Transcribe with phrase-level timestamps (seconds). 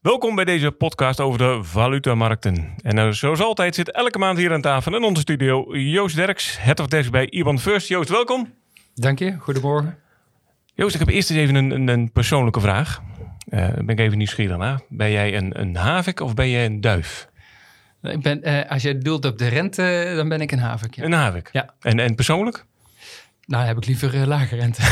[0.00, 2.74] Welkom bij deze podcast over de valutamarkten.
[2.82, 6.58] En uh, zoals altijd zit elke maand hier aan tafel in onze studio Joost Derks,
[6.60, 7.88] Head of Desk bij IBAN First.
[7.88, 8.54] Joost, welkom.
[8.94, 9.98] Dank je, goedemorgen.
[10.74, 13.02] Joost, ik heb eerst eens even een, een, een persoonlijke vraag.
[13.48, 14.80] Uh, ben ik even nieuwsgierig naar.
[14.88, 17.28] Ben jij een, een havik of ben jij een duif?
[18.02, 20.94] Ik ben, uh, als je doelt op de rente, dan ben ik een havik.
[20.94, 21.04] Ja.
[21.04, 21.48] Een havik?
[21.52, 21.74] Ja.
[21.80, 22.66] En, en persoonlijk?
[23.48, 24.82] Nou, heb ik liever uh, lage rente.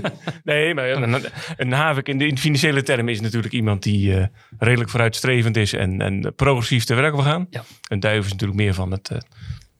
[0.44, 1.24] nee, maar een,
[1.56, 4.26] een havik in de in financiële termen is natuurlijk iemand die uh,
[4.58, 7.46] redelijk vooruitstrevend is en, en progressief te werk wil gaan.
[7.50, 7.64] Ja.
[7.88, 9.18] Een duif is natuurlijk meer van het uh,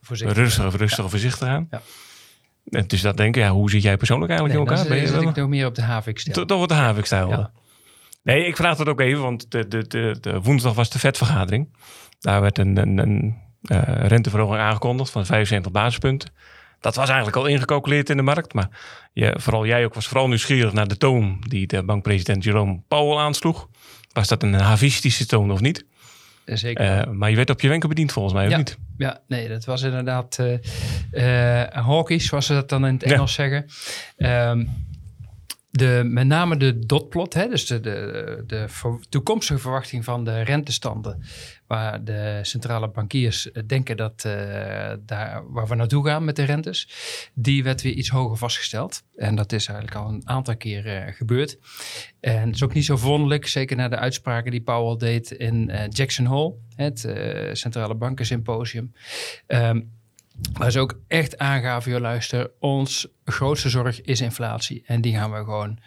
[0.09, 1.09] rustige, rustige ja.
[1.09, 1.67] voorzichtig gaan.
[1.71, 1.83] Ja.
[2.71, 4.89] En dus dat denken, ja, hoe zit jij persoonlijk eigenlijk nee, in elkaar?
[4.89, 6.47] Dan zit, zit ik nog meer op de havik-stijl.
[6.47, 7.29] Toch wat de havik-stijl.
[7.29, 7.51] Ja.
[8.23, 11.77] Nee, ik vraag dat ook even, want de, de, de, de woensdag was de vetvergadering.
[12.19, 13.37] Daar werd een, een, een
[14.07, 16.31] renteverhoging aangekondigd van 75 basispunten.
[16.81, 18.55] Dat was eigenlijk al ingecalculeerd in de markt.
[18.55, 18.69] Maar
[19.13, 23.17] je, vooral jij ook was vooral nieuwsgierig naar de toon die de bankpresident Jerome Powell
[23.17, 23.69] aansloeg.
[24.13, 25.87] Was dat een havistische toon of niet?
[26.45, 26.99] Zeker.
[26.99, 28.51] Uh, maar je werd op je wenken bediend volgens mij, ja.
[28.51, 28.79] of niet?
[28.97, 30.53] Ja, nee, dat was inderdaad uh,
[31.13, 33.49] uh, hawkish, zoals ze dat dan in het Engels ja.
[33.49, 33.67] zeggen.
[34.49, 34.87] Um,
[35.71, 41.23] de, met name de dotplot, hè, dus de, de, de toekomstige verwachting van de rentestanden,
[41.67, 44.33] waar de centrale bankiers denken dat uh,
[45.01, 46.89] daar waar we naartoe gaan met de rentes,
[47.35, 49.03] die werd weer iets hoger vastgesteld.
[49.17, 51.59] En dat is eigenlijk al een aantal keer uh, gebeurd.
[52.21, 55.71] En het is ook niet zo verwonderlijk, zeker na de uitspraken die Powell deed in
[55.89, 57.09] Jackson Hole, het
[57.53, 58.93] centrale bankensymposium.
[59.47, 59.97] Um,
[60.53, 64.83] Waar ze ook echt aangaven, joh, luister, ons grootste zorg is inflatie.
[64.87, 65.79] En die gaan we gewoon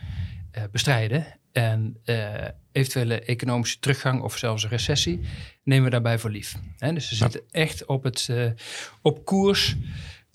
[0.58, 1.26] uh, bestrijden.
[1.52, 2.34] En uh,
[2.72, 5.22] eventuele economische teruggang of zelfs een recessie
[5.64, 6.56] nemen we daarbij voor lief.
[6.78, 8.52] Dus ze zitten echt op, het, uh,
[9.02, 9.76] op koers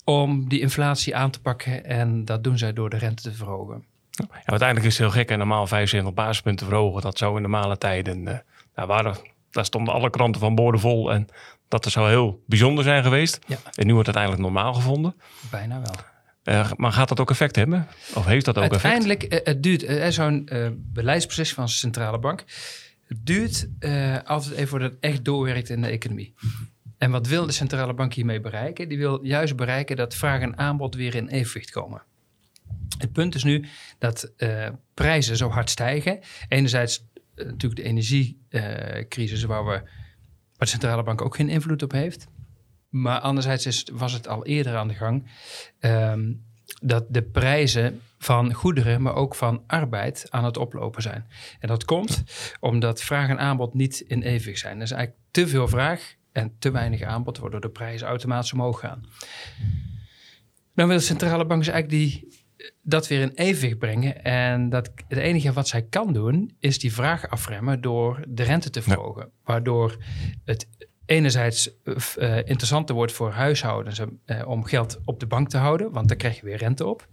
[0.03, 1.85] om die inflatie aan te pakken.
[1.85, 3.85] En dat doen zij door de rente te verhogen.
[4.11, 7.01] Ja, uiteindelijk is het heel gek en normaal 75 basispunten verhogen.
[7.01, 9.15] Dat zou in normale tijden, nou, waren,
[9.51, 11.13] daar stonden alle kranten van boorden vol.
[11.13, 11.27] En
[11.67, 13.39] dat zou heel bijzonder zijn geweest.
[13.47, 13.57] Ja.
[13.73, 15.15] En nu wordt het eigenlijk normaal gevonden.
[15.51, 15.95] Bijna wel.
[16.43, 17.87] Uh, maar gaat dat ook effect hebben?
[18.15, 19.47] Of heeft dat ook Uiteindelijk, effect?
[19.47, 22.43] Uh, het duurt, uh, zo'n beleidsproces van de centrale bank,
[23.07, 23.67] het duurt
[24.25, 26.33] altijd even voordat het echt doorwerkt in de economie.
[26.97, 28.89] En wat wil de centrale bank hiermee bereiken?
[28.89, 32.03] Die wil juist bereiken dat vraag en aanbod weer in evenwicht komen.
[32.97, 33.65] Het punt is nu
[33.99, 34.31] dat
[34.93, 36.19] prijzen zo hard stijgen.
[36.47, 39.81] Enerzijds natuurlijk de energiecrisis waar we
[40.57, 42.27] waar de centrale bank ook geen invloed op heeft.
[42.89, 45.29] Maar anderzijds is, was het al eerder aan de gang
[45.79, 46.45] um,
[46.81, 51.25] dat de prijzen van goederen, maar ook van arbeid aan het oplopen zijn.
[51.59, 52.23] En dat komt
[52.59, 54.75] omdat vraag en aanbod niet in evenwicht zijn.
[54.75, 58.79] Er is eigenlijk te veel vraag en te weinig aanbod, waardoor de prijzen automatisch omhoog
[58.79, 59.05] gaan.
[60.75, 62.36] Dan wil de centrale bank dus eigenlijk die,
[62.81, 64.23] dat weer in evenwicht brengen.
[64.23, 68.69] En dat, het enige wat zij kan doen, is die vraag afremmen door de rente
[68.69, 69.23] te verhogen.
[69.23, 69.31] Ja.
[69.43, 69.97] Waardoor
[70.45, 70.67] het
[71.05, 76.07] enerzijds uh, interessanter wordt voor huishoudens uh, om geld op de bank te houden, want
[76.07, 77.07] dan krijg je weer rente op.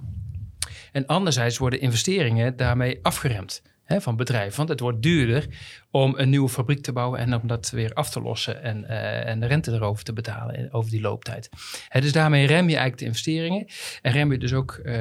[0.92, 4.56] En anderzijds worden investeringen daarmee afgeremd hè, van bedrijven.
[4.56, 5.46] Want het wordt duurder
[5.90, 9.28] om een nieuwe fabriek te bouwen en om dat weer af te lossen en, uh,
[9.28, 11.48] en de rente erover te betalen over die looptijd.
[11.88, 13.66] Hè, dus daarmee rem je eigenlijk de investeringen
[14.02, 14.94] en rem je dus ook uh,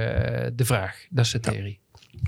[0.53, 1.05] de vraag.
[1.09, 1.79] Dat is de theorie.
[1.91, 2.19] Ja.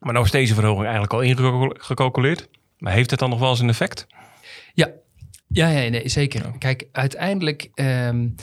[0.00, 2.48] Maar nou is deze verhoging eigenlijk al ingecalculeerd.
[2.78, 4.06] Maar heeft het dan nog wel eens een effect?
[4.74, 4.90] Ja,
[5.48, 6.42] ja, ja nee, zeker.
[6.42, 6.50] Ja.
[6.58, 8.34] Kijk, uiteindelijk um,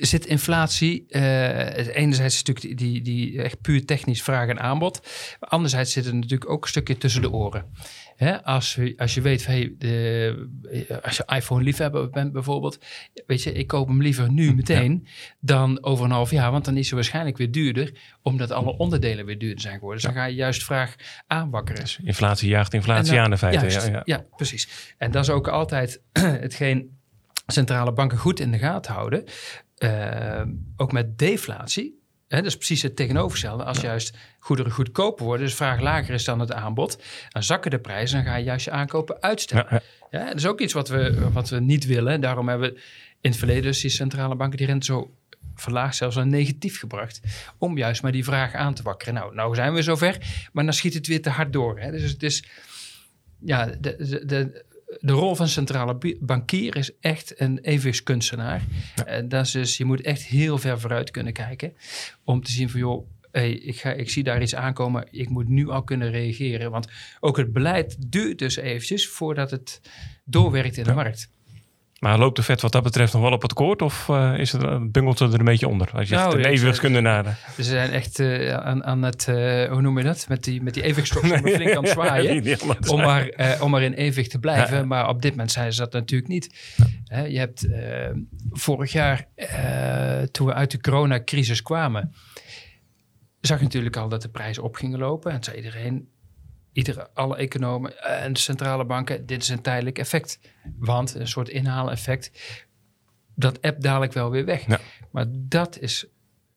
[0.00, 1.04] zit inflatie.
[1.08, 5.00] Uh, enerzijds natuurlijk die, die, echt puur technisch vraag en aanbod.
[5.40, 7.64] Maar anderzijds zit er natuurlijk ook een stukje tussen de oren.
[8.16, 12.78] Hè, als, als je weet, hey, de, als je iPhone-liefhebber bent bijvoorbeeld,
[13.26, 15.10] weet je, ik koop hem liever nu meteen ja.
[15.40, 17.92] dan over een half jaar, want dan is hij waarschijnlijk weer duurder,
[18.22, 20.00] omdat alle onderdelen weer duurder zijn geworden.
[20.00, 20.14] Dus ja.
[20.14, 20.94] dan ga je juist vraag
[21.26, 21.80] aanwakkeren.
[21.80, 23.66] Dus inflatie jaagt inflatie dan, aan de feite.
[23.66, 24.94] Juist, ja, ja, precies.
[24.98, 26.02] En dat is ook altijd
[26.46, 26.96] hetgeen
[27.46, 29.24] centrale banken goed in de gaten houden.
[29.78, 30.42] Uh,
[30.76, 32.04] ook met deflatie.
[32.28, 33.64] Hè, dat is precies het tegenovergestelde.
[33.64, 33.88] Als ja.
[33.88, 38.16] juist goederen goedkoper worden, dus vraag lager is dan het aanbod, dan zakken de prijzen,
[38.16, 39.66] dan ga je juist je aankopen uitstellen.
[39.70, 39.80] Ja,
[40.10, 40.24] ja.
[40.26, 42.20] dat is ook iets wat we, wat we niet willen.
[42.20, 42.80] Daarom hebben we
[43.20, 45.14] in het verleden dus die centrale banken die rente zo
[45.54, 47.20] verlaagd, zelfs naar negatief gebracht,
[47.58, 49.14] om juist maar die vraag aan te wakkeren.
[49.14, 50.18] Nou, nou zijn we zover,
[50.52, 51.78] maar dan schiet het weer te hard door.
[51.78, 51.90] Hè.
[51.90, 52.44] Dus het is,
[53.40, 58.62] ja, de, de, de de rol van centrale bankier is echt een evenwichtskunstenaar.
[58.94, 59.22] Ja.
[59.22, 61.76] Dat is dus, je moet echt heel ver vooruit kunnen kijken
[62.24, 65.48] om te zien van joh, hey, ik, ga, ik zie daar iets aankomen, ik moet
[65.48, 66.70] nu al kunnen reageren.
[66.70, 66.88] Want
[67.20, 69.80] ook het beleid duurt dus eventjes voordat het
[70.24, 70.96] doorwerkt in de ja.
[70.96, 71.30] markt.
[72.06, 73.82] Maar loopt de vet wat dat betreft nog wel op het koord?
[73.82, 75.90] Of uh, is het, bungelt het er een beetje onder?
[75.94, 77.38] Als je nou, een evenwichtskunde naar...
[77.56, 80.26] Ze zijn echt uh, aan, aan het, uh, hoe noem je dat?
[80.28, 82.44] Met die, met die evenwichtstok nee, flink aan het zwaaien.
[82.44, 82.56] Ja,
[82.86, 84.76] om, maar, om maar in evenwicht te blijven.
[84.76, 84.84] Ja.
[84.84, 86.74] Maar op dit moment zijn ze dat natuurlijk niet.
[87.04, 87.24] Ja.
[87.24, 87.68] je hebt
[88.50, 89.26] vorig jaar,
[90.30, 92.12] toen we uit de coronacrisis kwamen...
[93.40, 95.32] zag je natuurlijk al dat de prijzen op gingen lopen.
[95.32, 96.08] En zei iedereen,
[96.76, 100.38] iedere, alle economen en de centrale banken, dit is een tijdelijk effect.
[100.78, 102.30] Want een soort inhaaleffect,
[103.34, 104.66] dat app dadelijk wel weer weg.
[104.66, 104.80] Ja.
[105.10, 106.06] Maar dat is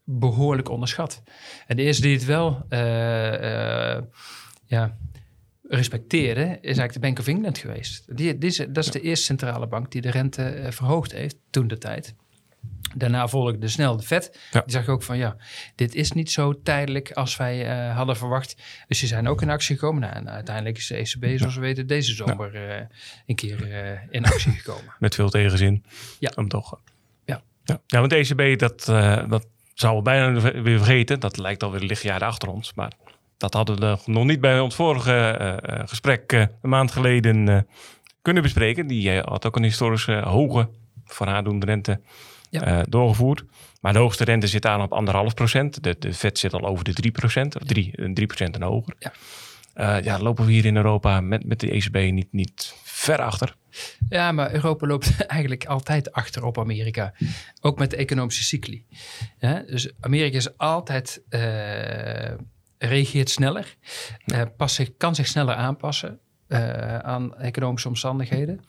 [0.04, 1.24] behoorlijk onderschat.
[1.68, 4.02] En de eerste die het wel uh, uh,
[4.66, 4.98] ja,
[5.64, 8.18] respecteerde, is eigenlijk de Bank of England geweest.
[8.18, 11.68] Die, die dat is de eerste centrale bank die de rente uh, verhoogd heeft toen
[11.68, 12.16] de tijd.
[12.96, 14.40] Daarna volgde snel de vet.
[14.52, 15.36] Die zag ook van ja,
[15.76, 18.56] dit is niet zo tijdelijk als wij uh, hadden verwacht.
[18.88, 20.02] Dus ze zijn ook in actie gekomen.
[20.02, 22.86] Nou, en uiteindelijk is de ECB, zoals we weten, deze zomer uh,
[23.26, 24.94] een keer uh, in actie gekomen.
[25.00, 25.84] Met veel tegenzin.
[26.20, 26.32] Ja.
[26.36, 26.80] Om toch.
[27.26, 27.42] Ja.
[27.64, 28.86] Ja, want de ECB, dat,
[29.30, 31.20] dat zouden we bijna weer vergeten.
[31.20, 32.74] Dat lijkt alweer lichtjaren achter ons.
[32.74, 32.92] Maar
[33.38, 37.68] dat hadden we nog niet bij ons vorige gesprek een maand geleden
[38.22, 38.88] kunnen bespreken.
[38.88, 40.70] Die had ook een historische hoge
[41.06, 42.00] voor haar doen rente
[42.50, 42.80] ja.
[42.80, 43.44] uh, doorgevoerd.
[43.82, 45.84] Maar de hoogste rente zit aan op anderhalf procent.
[45.84, 48.96] De, de vet zit al over de 3 procent, of 3, 3 procent en hoger.
[49.00, 49.12] Ja.
[49.76, 53.56] Uh, ja, lopen we hier in Europa met, met de ECB niet, niet ver achter.
[54.10, 57.14] Ja, maar Europa loopt eigenlijk altijd achter op Amerika.
[57.62, 58.86] Ook met de economische cycli.
[59.38, 61.42] Ja, dus Amerika is altijd, uh,
[62.78, 63.76] reageert sneller,
[64.26, 66.20] uh, past zich, kan zich sneller aanpassen
[66.50, 68.60] uh, aan economische omstandigheden.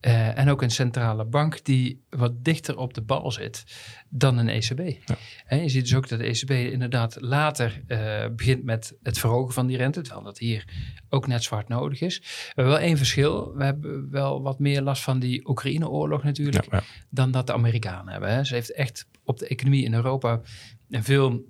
[0.00, 3.64] Uh, en ook een centrale bank die wat dichter op de bal zit
[4.08, 4.78] dan een ECB.
[4.78, 5.16] Ja.
[5.46, 9.54] En je ziet dus ook dat de ECB inderdaad later uh, begint met het verhogen
[9.54, 10.64] van die rente, terwijl dat hier
[11.08, 12.18] ook net zwart nodig is.
[12.18, 13.54] We hebben wel één verschil.
[13.54, 16.84] We hebben wel wat meer last van die Oekraïne-oorlog natuurlijk, ja, ja.
[17.10, 18.30] dan dat de Amerikanen hebben.
[18.30, 18.44] Hè.
[18.44, 20.40] Ze heeft echt op de economie in Europa
[20.90, 21.44] een veel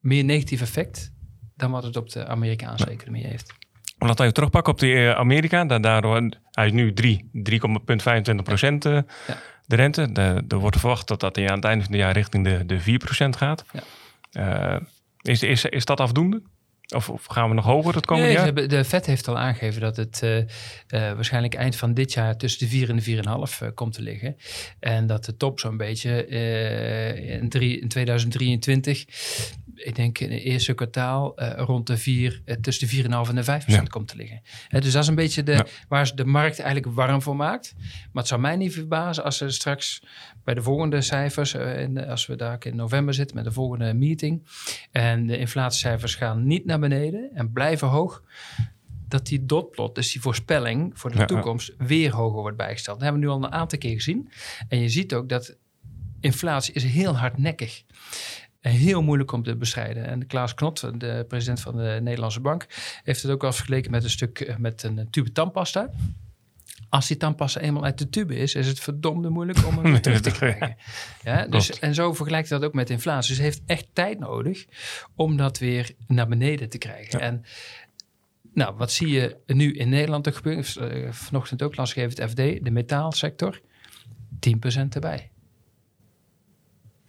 [0.00, 1.12] meer negatief effect
[1.56, 3.57] dan wat het op de Amerikaanse economie heeft.
[3.98, 5.64] Laten we even terugpakken op de eh, Amerika.
[5.64, 6.94] Daardoor, hij is nu
[7.50, 9.02] 3,25 procent uh, ja.
[9.66, 10.10] de rente.
[10.48, 12.98] Er wordt verwacht dat dat aan het einde van het jaar richting de, de 4
[12.98, 13.64] procent gaat.
[13.72, 13.82] Ja.
[14.74, 14.80] Uh,
[15.22, 16.42] is, is, is dat afdoende?
[16.94, 18.68] Of, of, gaan we nog hoger het komende nee, jaar?
[18.68, 20.44] De Fed heeft al aangegeven dat het uh, uh,
[20.88, 24.36] waarschijnlijk eind van dit jaar tussen de 4 en de 4,5 uh, komt te liggen.
[24.80, 26.26] En dat de top zo'n beetje
[27.16, 29.04] in, drie, in 2023
[29.84, 33.34] ik denk in het eerste kwartaal uh, rond de 4, uh, tussen de 4,5 en
[33.34, 33.90] de 5 procent ja.
[33.90, 34.40] komt te liggen.
[34.44, 35.66] Uh, dus dat is een beetje de, ja.
[35.88, 37.74] waar de markt eigenlijk warm voor maakt.
[37.78, 40.02] Maar het zou mij niet verbazen als ze straks
[40.44, 44.46] bij de volgende cijfers, in, als we daar in november zitten met de volgende meeting,
[44.92, 48.22] en de inflatiecijfers gaan niet naar beneden en blijven hoog,
[49.08, 53.00] dat die dotplot, dus die voorspelling voor de ja, toekomst, weer hoger wordt bijgesteld.
[53.00, 54.30] Dat hebben we nu al een aantal keer gezien.
[54.68, 55.56] En je ziet ook dat
[56.20, 57.84] inflatie is heel hardnekkig
[58.68, 60.06] heel moeilijk om te bestrijden.
[60.06, 62.66] En Klaas Knot, de president van de Nederlandse Bank,
[63.04, 65.90] heeft het ook al vergeleken met een stuk eh, met een tube tandpasta.
[66.88, 70.20] Als die tandpasta eenmaal uit de tube is, is het verdomde moeilijk om hem terug
[70.20, 70.76] te krijgen.
[71.22, 73.28] Ja, dus, en zo vergelijkt dat ook met inflatie.
[73.28, 74.66] Dus het heeft echt tijd nodig
[75.14, 77.18] om dat weer naar beneden te krijgen.
[77.18, 77.24] Ja.
[77.24, 77.44] En
[78.54, 80.64] nou, wat zie je nu in Nederland er gebeuren?
[80.80, 83.60] Uh, vanochtend ook las het FD, de metaalsector,
[84.80, 85.30] 10% erbij.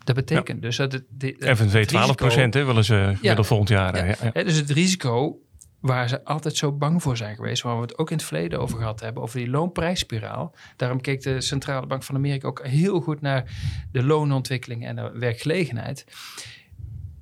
[0.09, 1.03] Dat betekent dus dat het...
[1.09, 4.07] De, FNV 12 procent willen ze ja, volgend jaar.
[4.07, 4.15] Ja.
[4.33, 5.39] Ja, dus het risico
[5.79, 8.59] waar ze altijd zo bang voor zijn geweest, waar we het ook in het verleden
[8.59, 10.55] over gehad hebben, over die loonprijsspiraal.
[10.75, 13.51] Daarom keek de Centrale Bank van Amerika ook heel goed naar
[13.91, 16.05] de loonontwikkeling en de werkgelegenheid.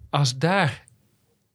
[0.09, 0.85] Als daar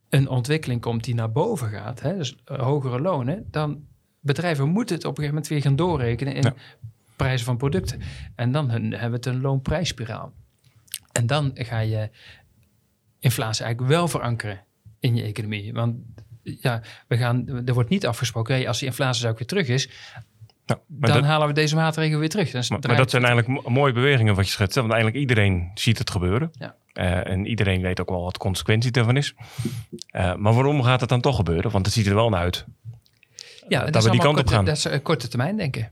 [0.08, 3.84] een ontwikkeling komt die naar boven gaat, hè, dus hogere lonen, dan
[4.20, 6.54] bedrijven moeten het op een gegeven moment weer gaan doorrekenen in
[7.16, 8.00] prijzen van producten.
[8.34, 10.32] En dan hebben we het een loonprijsspiraal.
[11.12, 12.10] En dan ga je
[13.18, 14.64] inflatie eigenlijk wel verankeren
[15.00, 15.72] in je economie.
[15.72, 15.96] Want
[16.42, 19.88] ja, we gaan, er wordt niet afgesproken, hey, als die inflatie ook weer terug is,
[20.64, 22.52] ja, dan halen we deze maatregelen weer terug.
[22.52, 24.74] maar, maar, dat zijn eigenlijk mooie beweringen wat je schetst.
[24.74, 26.50] Want eigenlijk iedereen ziet het gebeuren.
[26.52, 26.76] Ja.
[26.94, 29.34] Uh, en iedereen weet ook wel wat de consequentie ervan is.
[30.10, 31.70] Uh, maar waarom gaat het dan toch gebeuren?
[31.70, 32.64] Want het ziet er wel naar uit.
[33.68, 34.64] Ja, dat, dat we die kant korte, op gaan.
[34.64, 35.90] Dat is korte termijn denken.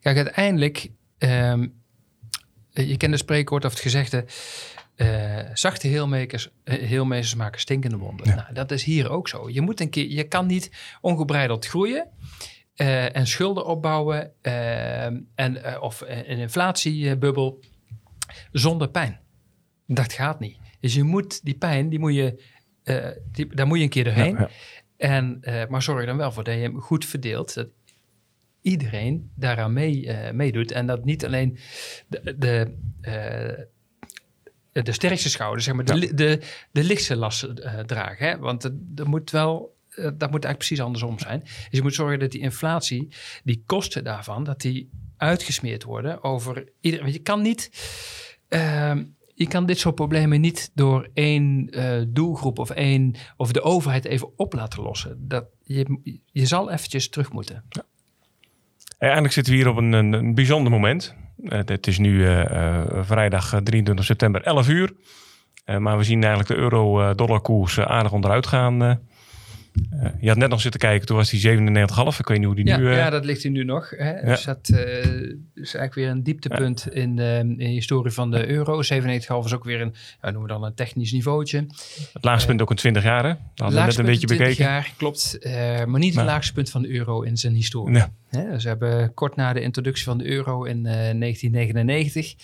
[0.00, 1.68] Kijk, uiteindelijk um, eh,
[2.84, 4.24] je kent de spreekwoord of het gezegde...
[4.96, 8.26] Uh, zachte heelmakers, uh, heelmeesters maken stinkende wonden.
[8.26, 9.50] Nou, dat is hier ook zo.
[9.50, 12.08] Je, moet een keer, je kan niet ongebreideld groeien
[12.76, 14.32] uh, en schulden opbouwen
[15.34, 17.60] en, of een inflatiebubbel
[18.52, 19.20] zonder pijn.
[19.86, 20.58] Dat gaat niet.
[20.80, 22.42] Dus je moet die pijn, die moet je,
[23.32, 24.34] die, daar moet je een keer doorheen.
[24.34, 24.48] Ja, ja.
[24.96, 27.54] En, maar zorg dan wel voor dat je hem goed verdeelt.
[27.54, 27.68] Dat
[28.66, 30.72] iedereen daaraan mee, eh, meedoet.
[30.72, 31.58] En dat niet alleen
[32.06, 36.40] de, de, eh, de sterkste schouders, zeg maar, de, de,
[36.72, 38.28] de lichtste lasten eh, dragen.
[38.28, 38.38] Hè?
[38.38, 41.40] Want er moet wel, dat moet eigenlijk precies andersom zijn.
[41.40, 43.08] Dus je moet zorgen dat die inflatie,
[43.44, 47.04] die kosten daarvan, dat die uitgesmeerd worden over iedereen.
[47.04, 47.70] Want je kan niet...
[48.48, 49.04] ehm,
[49.34, 51.70] je kan dit soort problemen niet door één
[52.08, 55.28] doelgroep of één of de overheid even op laten lossen.
[55.28, 56.00] Dat, je,
[56.32, 57.64] je zal eventjes terug moeten.
[57.68, 57.82] Eh,
[58.98, 61.14] Eigenlijk zitten we hier op een, een, bijzonder moment.
[61.44, 64.92] Eh, het is nu eh, eh, vrijdag eh, 23 september, 11 uur.
[65.78, 69.00] Maar we zien eigenlijk de euro-dollar-koers eh, aardig onderuit gaan.
[69.90, 70.04] Eh.
[70.06, 72.18] Eh, je had net nog zitten kijken, toen was die 97,5.
[72.18, 72.90] Ik weet niet hoe die Ja, nu...
[72.90, 73.90] eh, ja, dat ligt hier nu nog.
[73.90, 74.24] Hè?
[74.24, 74.78] Dus dat eh,
[75.54, 78.82] is eigenlijk weer een dieptepunt in, de, in de historie van de euro.
[78.82, 78.82] 97,5
[79.44, 81.66] is ook weer een, ja, noemen we dan een technisch niveautje.
[82.12, 83.28] Het laagste punt ook in 20 jaar, hè?
[83.28, 83.38] Dat
[83.72, 84.64] hadden we net een beetje in 20 bekeken.
[84.64, 85.38] jaar, klopt.
[85.38, 85.52] eh,
[85.84, 88.02] maar niet het Maar- laagste punt van de euro in zijn historie.
[88.28, 92.34] Hè, dus we hebben kort na de introductie van de euro in eh, 1999...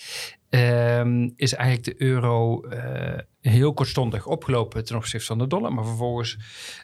[0.53, 5.73] ehm, is eigenlijk de euro eh, heel kortstondig opgelopen ten opzichte van de dollar.
[5.73, 6.37] Maar vervolgens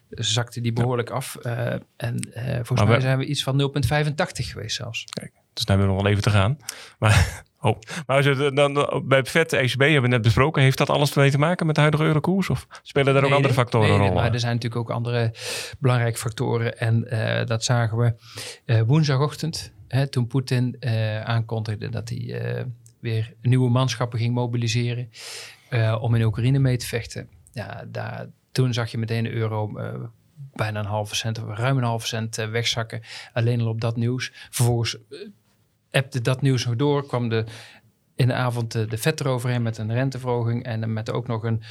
[0.09, 1.35] zakte die behoorlijk af.
[1.35, 5.05] eh, en eh, volgens Maar mij we- zijn we iets van 0,85 geweest zelfs.
[5.53, 6.57] Dus dan hebben we nog wel even te gaan.
[6.99, 7.77] Maar, oh.
[8.05, 10.61] maar als we dan, dan, bij het vet ECB hebben we net besproken.
[10.61, 12.49] Heeft dat alles mee te maken met de huidige eurokoers?
[12.49, 13.63] Of spelen daar ook Nee, andere nee.
[13.63, 14.13] factoren Nee, een rol?
[14.15, 15.33] maar er zijn natuurlijk ook andere
[15.79, 16.77] belangrijke factoren.
[16.77, 17.01] En
[17.47, 18.13] dat zagen we
[18.85, 19.73] woensdagochtend.
[19.87, 20.77] Hè, toen Poetin
[21.23, 22.65] aankondigde dat hij
[22.99, 25.09] weer nieuwe manschappen ging mobiliseren.
[25.69, 27.29] eh, om in Oekraïne mee te vechten.
[27.51, 29.93] Ja, daar, toen zag je meteen de euro eh,
[30.53, 33.01] bijna een halve cent, ruim een halve cent eh, wegzakken.
[33.33, 34.31] Alleen al op dat nieuws.
[34.33, 34.97] Vervolgens
[35.91, 37.05] appte dat nieuws nog door.
[37.05, 37.45] Kwam de,
[38.19, 40.63] in de avond de, de vet eroverheen met een renteverhoging.
[40.63, 41.61] En met ook nog een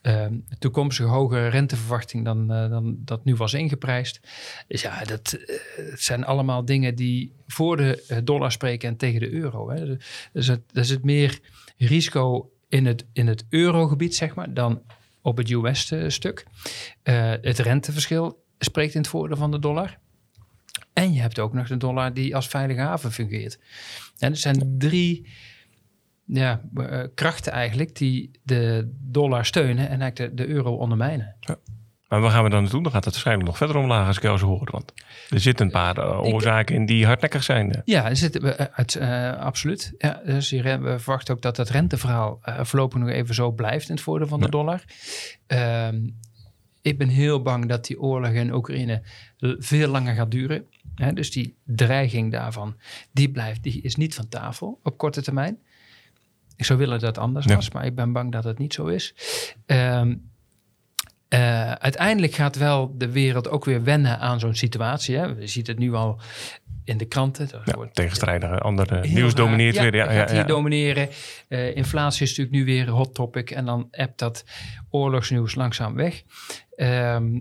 [0.00, 4.20] ehm, toekomstige hogere renteverwachting dan, eh, dan dat nu was ingeprijsd.
[4.68, 5.56] Dus ja, dat eh,
[5.90, 9.70] het zijn allemaal dingen die voor de eh, dollar spreken en tegen de euro.
[9.70, 9.96] Hè.
[10.32, 11.40] Dus het, er zit meer
[11.76, 14.82] risico in het, in het eurogebied, zeg maar, dan
[15.22, 16.46] op het US-stuk.
[17.42, 19.98] Het renteverschil spreekt in het voordeel van de dollar.
[20.92, 23.58] En je hebt ook nog de dollar die als veilige haven fungeert.
[24.18, 25.26] En er zijn drie
[26.26, 31.36] ja, eh, krachten eigenlijk die de dollar steunen en eigenlijk de, de euro ondermijnen.
[32.08, 32.82] Maar waar gaan we dan naartoe?
[32.82, 34.68] Dan gaat het waarschijnlijk nog verder omlaag als ik jou zo hoor.
[34.70, 34.92] Want
[35.30, 37.72] er zitten een paar eh, oorzaken in die hardnekkig zijn.
[37.72, 37.80] eh.
[37.84, 38.96] Ja, er zitten we uit,
[39.38, 39.94] absoluut.
[39.98, 43.88] Ja, dus hier, we verwachten ook dat het renteverhaal eh, voorlopig nog even zo blijft
[43.88, 44.50] in het voordeel van de Ja.
[44.50, 44.84] dollar.
[45.46, 46.06] Ehm,
[46.82, 49.02] ik ben heel bang dat die oorlog in Oekraïne
[49.58, 50.64] veel langer gaat duren.
[50.94, 52.76] Hè, dus die dreiging daarvan,
[53.12, 55.58] die blijft, die is niet van tafel op korte termijn.
[56.56, 57.54] Ik zou willen dat het anders Ja.
[57.54, 59.14] was, maar ik ben bang dat het niet zo is.
[59.66, 60.14] Ehm,
[61.28, 65.16] eh, uiteindelijk gaat wel de wereld ook weer wennen aan zo'n situatie.
[65.16, 65.24] Hè.
[65.24, 66.20] Je ziet het nu al
[66.84, 67.48] in de kranten.
[67.64, 69.34] Ja, wordt- tegenstrijdige andere nieuws raar.
[69.34, 69.94] domineert ja, weer.
[69.96, 71.08] Ja, gaat ja, hier domineren.
[71.48, 73.50] Eh, inflatie is natuurlijk nu weer een hot topic.
[73.50, 74.44] En dan appt dat
[74.90, 76.22] oorlogsnieuws langzaam weg.
[76.76, 77.40] Ehm,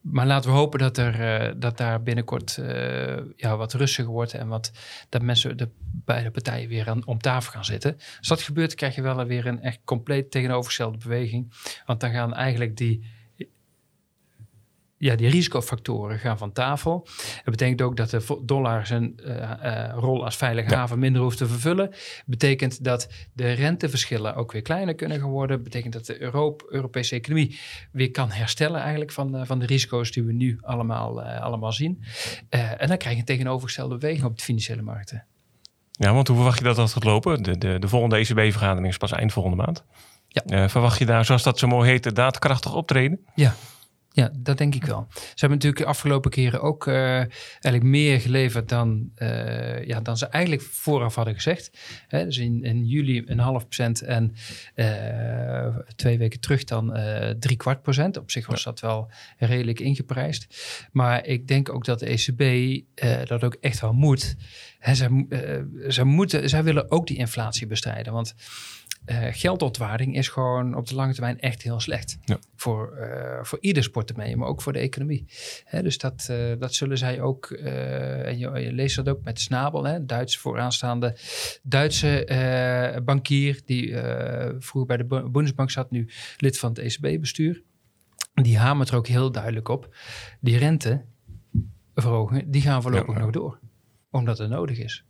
[0.00, 4.34] maar laten we hopen dat, er, eh, dat daar binnenkort eh, ja, wat rustiger wordt.
[4.34, 4.72] En wat,
[5.08, 7.96] dat mensen, de beide partijen weer aan, om tafel gaan zitten.
[8.18, 11.52] Als dat gebeurt, krijg je wel weer een echt compleet tegenovergestelde beweging.
[11.86, 13.04] Want dan gaan eigenlijk die
[15.00, 17.06] ja, die risicofactoren gaan van tafel.
[17.16, 20.76] Dat betekent ook dat de dollar zijn eh, eh, rol als veilige Ja.
[20.76, 21.90] haven minder hoeft te vervullen.
[22.26, 25.62] Betekent dat de renteverschillen ook weer kleiner kunnen gaan worden.
[25.62, 27.58] Betekent dat de Europe, Europese economie
[27.92, 32.02] weer kan herstellen eigenlijk van, eh, van de risico's die we nu allemaal, allemaal zien.
[32.48, 35.24] En dan krijg je een tegenovergestelde beweging op de financiële markten.
[35.92, 37.42] Ja, want hoe verwacht je dat dat gaat lopen?
[37.42, 39.84] De, de, de volgende ECB-vergadering is pas eind volgende maand.
[40.28, 40.68] Ja.
[40.68, 43.20] Verwacht je daar, zoals dat zo mooi heet, daadkrachtig optreden?
[43.34, 43.54] Ja.
[44.20, 45.06] Ja, dat denk ik wel.
[45.10, 50.16] Ze hebben natuurlijk de afgelopen keren ook eh, eigenlijk meer geleverd dan, eh, ja, dan
[50.16, 51.70] ze eigenlijk vooraf hadden gezegd.
[52.08, 54.34] Hè, dus in, in juli een half procent en
[54.74, 56.98] eh, twee weken terug dan
[57.38, 58.16] drie kwart procent.
[58.16, 60.46] Op zich was dat wel redelijk ingeprijsd.
[60.92, 62.82] Maar ik denk ook dat de ECB
[63.28, 64.36] dat ook echt wel moet.
[64.80, 68.12] Hè, zij, eh, zij, moeten, zij willen ook die inflatie bestrijden.
[68.12, 68.34] Want
[69.04, 72.18] eh, geldontwaarding is gewoon op de lange termijn echt heel slecht.
[72.24, 72.38] Ja.
[72.56, 73.82] Voor, eh, voor ieder
[74.38, 75.24] maar ook voor de economie.
[75.64, 79.40] Hè, dus dat, eh, dat zullen zij ook, en je, je leest dat ook met
[79.40, 81.16] Snabel, hè, Duitse vooraanstaande
[81.62, 83.96] Duitse bankier, die
[84.58, 87.62] vroeger bij de Bu- Bundesbank zat, nu lid van het ECB-bestuur.
[88.34, 89.96] Die hamert er ook heel duidelijk op.
[90.40, 93.20] Die renteverhogingen, die gaan voorlopig Ja.
[93.20, 93.58] nog door.
[94.10, 95.04] Omdat het nodig is.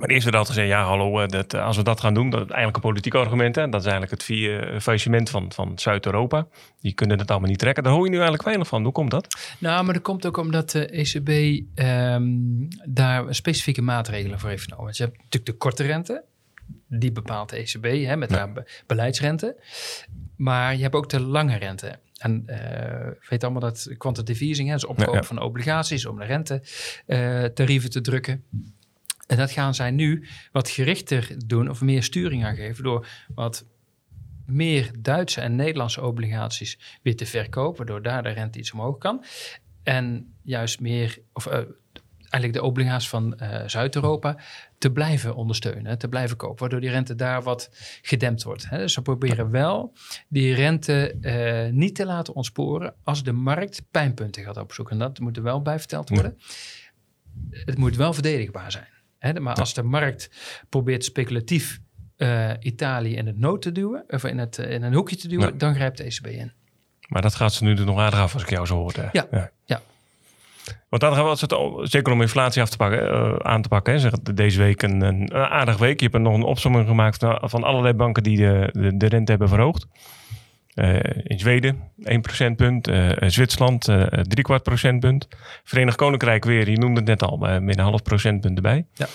[0.00, 2.30] Maar eerst werd altijd gezegd, ja hallo, eh, dat, eh, als we dat gaan doen,
[2.30, 3.54] dat is eigenlijk een politiek argument.
[3.56, 3.68] Hè?
[3.68, 6.46] Dat is eigenlijk het vier- eh, faillissement van, van Zuid-Europa.
[6.80, 7.82] Die kunnen het allemaal niet trekken.
[7.82, 8.82] Daar hoor je nu eigenlijk weinig van.
[8.82, 9.54] Hoe komt dat?
[9.58, 12.24] Nou, maar dat komt ook omdat de ECB ehm,
[12.88, 14.92] daar specifieke maatregelen voor heeft genomen.
[14.96, 16.24] Je hebt natuurlijk de korte rente.
[16.88, 18.36] Die bepaalt de ECB hè, met Ja.
[18.36, 19.56] haar be- beleidsrente.
[20.36, 21.98] Maar je hebt ook de lange rente.
[22.18, 25.22] En we weten allemaal dat quantitative easing, hè, dus opkoop Ja, ja.
[25.22, 26.62] van obligaties om de rente
[27.06, 28.44] eh, tarieven te drukken.
[29.32, 33.66] En dat gaan zij nu wat gerichter doen of meer sturing aan geven door wat
[34.46, 39.24] meer Duitse en Nederlandse obligaties weer te verkopen, waardoor daar de rente iets omhoog kan.
[39.82, 41.58] En juist meer, of eh,
[42.20, 44.38] eigenlijk de obligaties van eh, Zuid-Europa
[44.78, 47.70] te blijven ondersteunen, te blijven kopen, waardoor die rente daar wat
[48.02, 48.68] gedempt wordt.
[48.68, 48.78] Hè.
[48.78, 49.92] Dus ze proberen wel
[50.28, 54.94] die rente eh, niet te laten ontsporen als de markt pijnpunten gaat opzoeken.
[54.94, 56.38] En dat moet er wel bij verteld worden.
[57.50, 59.00] Het moet wel verdedigbaar zijn.
[59.22, 59.40] Hè.
[59.40, 60.30] Maar als de markt
[60.68, 61.80] probeert speculatief
[62.16, 65.28] eh, Italië in het nood te duwen, of in, het, eh, in een hoekje te
[65.28, 65.56] duwen, Ja.
[65.56, 66.52] dan grijpt de ECB in.
[67.08, 68.92] Maar dat gaat ze nu er nog aardig af als ik jou zo hoor.
[68.96, 69.08] hè?
[69.12, 69.80] Ja, ja.
[70.88, 71.54] Want dan gaan we als het,
[71.90, 73.92] zeker om inflatie af te pakken, eh, aan te pakken.
[73.92, 73.98] Hè.
[73.98, 76.00] Zeg, deze week een, een aardig week.
[76.00, 79.30] Je hebt nog een opsomming gemaakt van, van allerlei banken die de, de, de rente
[79.30, 79.86] hebben verhoogd.
[80.74, 85.28] Eh, in Zweden 1 procentpunt, eh, Zwitserland eh drie kwart procentpunt.
[85.64, 88.86] Verenigd Koninkrijk weer, je noemde het net al, maar met een half procentpunt erbij.
[88.94, 89.06] Ja.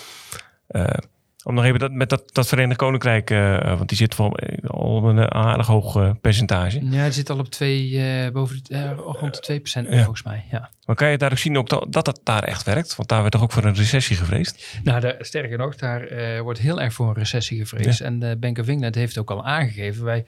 [1.43, 3.29] Om nog even dat, met dat, dat Verenigd Koninkrijk,
[3.63, 6.85] want die zit voor, al op een aardig hoog percentage.
[6.89, 9.97] Ja, het zit al op twee, boven de, rond de 2% Ja.
[9.97, 10.43] volgens mij.
[10.51, 10.69] Ja.
[10.85, 12.95] Maar kan je daar ook zien ook dat, dat het daar echt werkt?
[12.95, 14.79] Want daar werd toch ook voor een recessie gevreesd?
[14.83, 16.07] Nou, daar, sterker nog, daar
[16.43, 18.01] wordt heel erg voor een recessie gevreesd.
[18.01, 20.25] En de Bank of England heeft ook al aangegeven, wij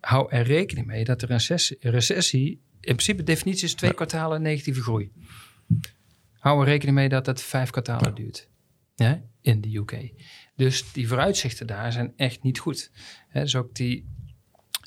[0.00, 4.42] houden er rekening mee dat er een recessie, recessie in principe definitie is twee kwartalen
[4.42, 5.12] negatieve groei.
[6.32, 8.48] Hou er rekening mee dat het vijf kwartalen duurt
[8.94, 10.12] ja, in de UK.
[10.56, 12.90] Dus die vooruitzichten daar zijn echt niet goed.
[13.32, 14.08] Dus ook die,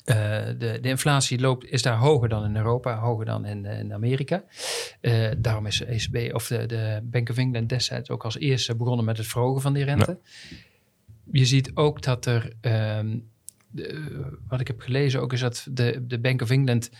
[0.04, 0.16] eh,
[0.46, 3.92] de, de inflatie loopt, is daar hoger dan in Europa, hoger dan in, eh, in
[3.92, 4.44] Amerika.
[5.00, 8.76] Eh, daarom is de ECB of de, de Bank of England destijds ook als eerste
[8.76, 10.18] begonnen met het verhogen van die rente.
[11.30, 13.18] Je ziet ook dat er, ehm,
[13.74, 16.90] de- wat ik heb gelezen ook, is dat de, de Bank of England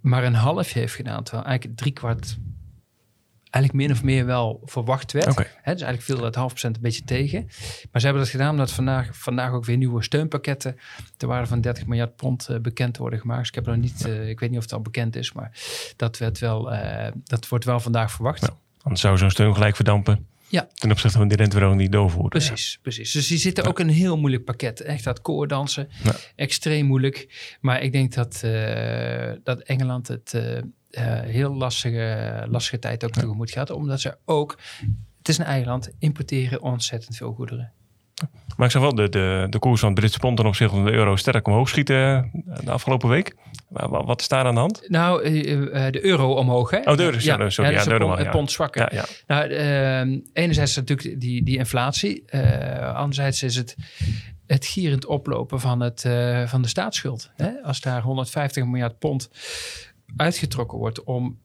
[0.00, 2.36] maar een halfje heeft gedaan, terwijl eigenlijk drie kwart
[3.50, 5.28] eigenlijk min of meer wel verwacht werd.
[5.38, 7.42] Hè, dus eigenlijk viel dat half procent een beetje tegen.
[7.90, 10.76] Maar ze hebben dat gedaan omdat vandaag, vandaag ook weer nieuwe steunpakketten
[11.16, 13.40] ter waarde van 30 miljard pond eh, bekend worden gemaakt.
[13.40, 15.50] Dus ik, heb nog niet, eh, ik weet niet of het al bekend is, maar
[15.96, 18.40] dat, werd wel, eh, dat wordt wel vandaag verwacht.
[18.40, 18.56] Ja.
[18.82, 20.26] Anders zou zo'n steun gelijk verdampen.
[20.48, 20.68] Ja.
[20.74, 22.28] Ten opzichte van die renteverhoging die doorvoert.
[22.28, 23.12] Precies, precies.
[23.12, 24.80] Dus die zitten ook in een heel moeilijk pakket.
[24.80, 25.88] Echt dat koordansen.
[26.04, 26.14] Ja.
[26.36, 27.56] Extreem moeilijk.
[27.60, 33.50] Maar ik denk dat, eh, dat Engeland het eh, heel lastige, lastige tijd ook tegemoet
[33.50, 33.70] gaat.
[33.70, 34.58] Omdat ze ook,
[35.18, 37.72] het is een eiland, importeren ontzettend veel goederen.
[38.56, 40.84] Maar ik zag wel de, de, de koers van het Britse pond ten opzichte van
[40.84, 43.36] de euro sterk omhoog schieten eh, de afgelopen week.
[43.68, 44.82] Wa- wa- Wat is daar aan de hand?
[44.88, 46.76] Nou, eh, eh, de euro omhoog, hè?
[46.78, 48.22] Oh, de euro, sorry, sorry, ja, de pond, ja.
[48.22, 48.94] het pond zwakker.
[48.94, 49.44] Ja, ja.
[49.46, 52.24] Nou, enerzijds natuurlijk die, die inflatie.
[52.94, 53.76] Anderzijds is het
[54.46, 56.00] het gierend oplopen van, het,
[56.46, 57.30] van de staatsschuld.
[57.36, 57.50] Hè?
[57.62, 59.30] Als daar 150 miljard pond
[60.16, 61.38] uitgetrokken wordt om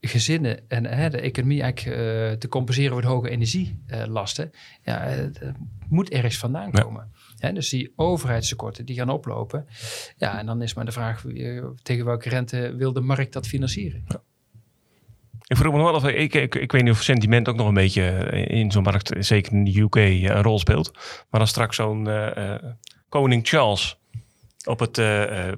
[0.00, 4.50] gezinnen en hè, de economie eigenlijk eh, te compenseren voor de hoge energielasten.
[4.82, 5.40] ja, eh, het
[5.88, 6.80] moet ergens vandaan Ja.
[6.80, 7.12] komen.
[7.38, 9.66] Hè, dus die overheidstekorten die gaan oplopen.
[10.16, 13.46] Ja, en dan is maar de vraag eh, tegen welke rente wil de markt dat
[13.46, 14.04] financieren?
[15.46, 17.68] Ik vroeg me nog wel of ik, ik, ik weet niet of sentiment ook nog
[17.68, 18.02] een beetje
[18.46, 20.92] in zo'n markt, zeker in de UK, een rol speelt.
[21.30, 22.08] Maar als straks zo'n
[23.08, 23.98] koning Charles
[24.64, 24.94] op het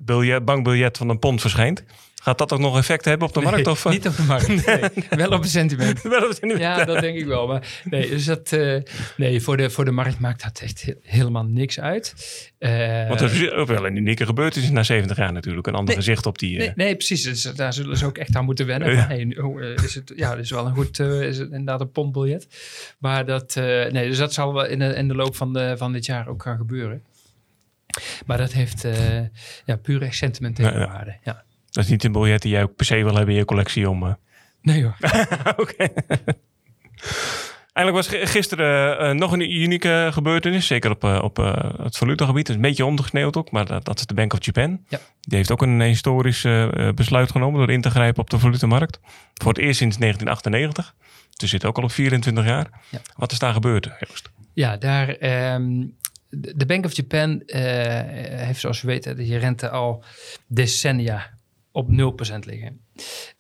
[0.05, 1.85] biljet, bankbiljet van een pond verschijnt,
[2.23, 3.57] gaat dat ook nog effect hebben op de markt?
[3.57, 4.81] Nee, Of, Niet op de markt, nee.
[5.27, 6.03] wel op het sentiment.
[6.13, 7.47] Wel, is niet- Ja, dat denk ik wel.
[7.47, 8.77] Maar nee, dus dat, eh,
[9.17, 12.15] nee voor, de, voor de markt maakt dat echt he- helemaal niks uit.
[12.59, 15.67] Eh, Want er is ook wel een unieke gebeurtenis na 70 jaar natuurlijk.
[15.67, 16.05] Een ander Nee.
[16.05, 16.53] gezicht op die...
[16.59, 17.23] eh, Nee, nee, precies.
[17.23, 18.93] Dus daar zullen ze ook echt aan moeten wennen.
[18.93, 19.07] Ja.
[19.07, 22.47] Hey, eh, is het, ja, dat is wel een goed, is het inderdaad een pondbiljet.
[22.99, 25.93] Maar dat, nee, dus dat zal wel in de, in de loop van, de, van
[25.93, 27.03] dit jaar ook gaan gebeuren.
[28.27, 28.87] Maar dat heeft
[29.65, 31.17] ja, puur echt sentimentele waarde.
[31.25, 31.43] Ja.
[31.73, 33.91] Dat is niet een biljet die jij ook per se wil hebben in je collectie
[33.91, 34.03] om...
[34.07, 34.13] eh,
[34.63, 34.97] Nee hoor.
[35.63, 35.89] Oké.
[37.75, 40.67] Eigenlijk was gi- gisteren eh, nog een unieke gebeurtenis.
[40.67, 41.37] Zeker op, eh, op
[41.83, 42.47] het valutagebied.
[42.47, 43.51] Het is een beetje ondergesneeuwd ook.
[43.51, 44.81] Maar dat, dat is de Bank of Japan.
[44.89, 44.99] Ja.
[45.21, 46.47] Die heeft ook een historisch
[46.95, 49.01] besluit genomen door in te grijpen op de valutamarkt.
[49.35, 50.95] Voor het eerst sinds 1998.
[51.37, 52.67] Dus zit ook al op 24 jaar.
[52.89, 52.99] Ja.
[53.17, 54.31] Wat is daar gebeurd, Joost?
[54.55, 55.09] Ja, daar.
[55.09, 55.85] ehm,
[56.29, 60.05] de de Bank of Japan heeft, zoals we weten, die rente al
[60.47, 61.31] decennia
[61.73, 62.81] op 0% liggen.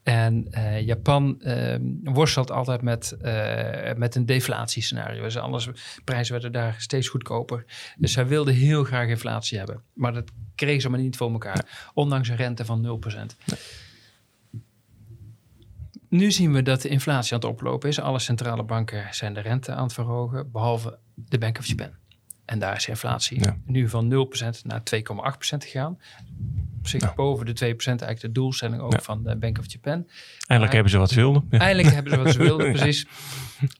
[0.02, 5.22] En uh, Japan uh, worstelt altijd met, uh, met een deflatiescenario.
[5.22, 5.68] Dus alles,
[6.04, 7.64] prijzen werden daar steeds goedkoper.
[7.96, 9.82] Dus zij wilden heel graag inflatie hebben.
[9.92, 11.90] Maar dat kregen ze maar niet voor elkaar.
[11.94, 13.16] Ondanks een rente van 0%.
[13.16, 13.28] Nee.
[16.08, 18.00] Nu zien we dat de inflatie aan het oplopen is.
[18.00, 21.90] Alle centrale banken zijn de rente aan het verhogen, behalve de Bank of Japan.
[22.52, 25.02] En daar is inflatie nu van 0% naar 2,8%
[25.40, 25.98] gegaan.
[26.78, 30.08] Op zich boven de 2% eigenlijk de doelstelling ook van de Bank of Japan.
[30.46, 31.46] Eindelijk hebben ze wat ze wilden.
[31.50, 31.58] Ja.
[31.58, 33.06] Eindelijk hebben ze wat ze wilden, precies.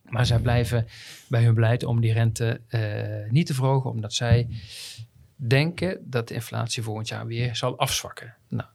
[0.09, 0.87] Maar zij blijven
[1.29, 4.49] bij hun beleid om die rente uh, niet te verhogen, omdat zij
[5.37, 8.35] denken dat de inflatie volgend jaar weer zal afzwakken.
[8.49, 8.69] Nou,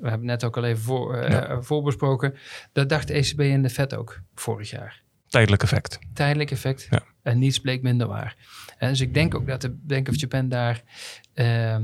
[0.00, 2.34] we hebben net ook al even voor, uh, voorbesproken.
[2.72, 5.02] Dat dacht de ECB en de Fed ook vorig jaar.
[5.30, 5.98] Tijdelijk effect.
[6.12, 6.86] Tijdelijk effect.
[6.90, 7.02] Ja.
[7.22, 8.36] En niets bleek minder waar.
[8.78, 10.82] En dus ik denk ook dat de Bank of Japan daar
[11.34, 11.76] uh,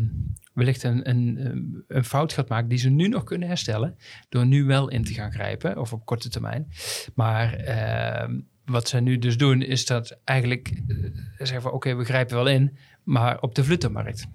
[0.52, 3.96] wellicht een, een, een fout gaat maken die ze nu nog kunnen herstellen.
[4.28, 6.68] Door nu wel in te gaan grijpen, of op korte termijn.
[7.14, 11.96] Maar uh, wat ze nu dus doen, is dat eigenlijk uh, zeggen van oké, okay,
[11.96, 14.26] we grijpen wel in, maar op de vluttenmarkt.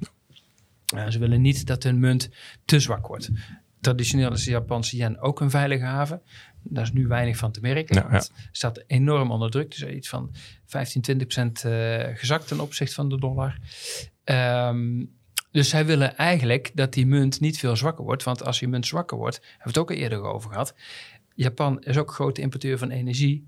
[1.10, 2.30] ze willen niet dat hun munt
[2.66, 3.30] te zwak wordt
[3.82, 6.22] traditioneel is de Japanse yen ook een veilige haven.
[6.64, 7.96] Daar is nu weinig van te merken.
[7.96, 9.70] Ja, Het staat enorm onder druk.
[9.72, 10.34] Dus iets van
[10.66, 13.58] 15, 20 procent uh, gezakt ten opzichte van de dollar.
[14.26, 15.20] Um,
[15.52, 18.24] dus zij willen eigenlijk dat die munt niet veel zwakker wordt.
[18.24, 20.74] Want als die munt zwakker wordt, hebben we het ook al eerder over gehad.
[21.36, 23.48] Japan is ook grote importeur van energie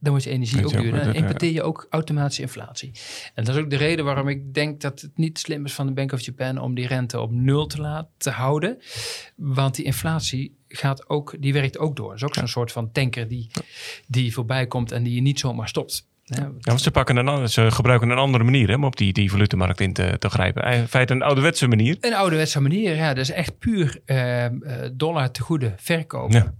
[0.00, 1.04] dan wordt je energie ook duurder.
[1.04, 2.92] Dan importeer je ook automatische inflatie.
[3.34, 5.86] En dat is ook de reden waarom ik denk dat het niet slim is van
[5.86, 8.78] de Bank of Japan om die rente op nul te laten houden.
[9.36, 12.08] Want die inflatie gaat ook, die werkt ook door.
[12.08, 13.50] Dat is ook zo'n soort van tanker die,
[14.06, 16.08] die voorbij komt en die je niet zomaar stopt.
[16.24, 19.30] Ja, want ze, pakken een, ze gebruiken een andere manier hè, om op die, die
[19.30, 20.72] valutemarkt in te, te grijpen.
[20.72, 21.96] In feite een ouderwetse manier.
[22.00, 23.08] Een ouderwetse manier, ja.
[23.08, 24.46] Dat is echt puur uh,
[24.92, 26.36] dollar te goede verkopen.
[26.36, 26.54] Ja.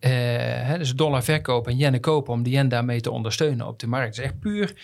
[0.00, 3.78] Uh, hè, dus dollar verkopen en yen kopen om de yen daarmee te ondersteunen op
[3.78, 4.16] de markt.
[4.16, 4.74] Dus echt puur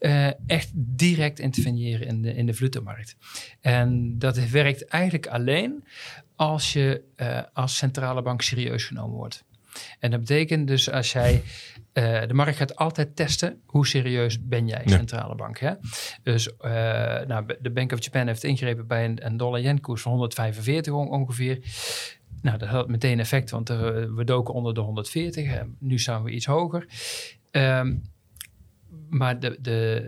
[0.00, 3.16] uh, echt direct interveneren in de, in de valutemarkt.
[3.60, 5.84] En dat werkt eigenlijk alleen
[6.36, 9.44] als je uh, als centrale bank serieus genomen wordt.
[9.98, 11.42] En dat betekent dus als jij
[11.92, 15.58] uh, de markt gaat altijd testen hoe serieus ben jij, centrale bank.
[15.58, 15.72] Hè?
[16.22, 16.70] Dus uh,
[17.26, 21.58] nou, de Bank of Japan heeft ingrepen bij een, een dollar-yen koers van 145 ongeveer.
[22.46, 23.78] Nou, dat had meteen effect, want uh,
[24.14, 25.62] we doken onder de 140.
[25.78, 26.86] nu staan we iets hoger.
[27.50, 28.02] Um,
[29.08, 30.06] maar de, de,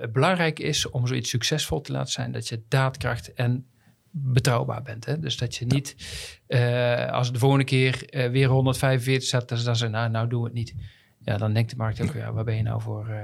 [0.00, 3.66] het belangrijk is om zoiets succesvol te laten zijn, dat je daadkracht en
[4.10, 5.04] betrouwbaar bent.
[5.04, 5.18] Hè?
[5.18, 5.96] Dus dat je niet,
[6.48, 10.46] uh, als de volgende keer uh, weer 145 staat, dan zeggen nou, nou doen we
[10.46, 10.74] het niet.
[11.24, 13.16] Ja, dan denkt de markt ook, ja, waar ben je nou voor, uh,